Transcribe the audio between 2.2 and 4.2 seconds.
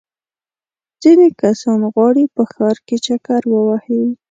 په ښار کې چکر ووهي.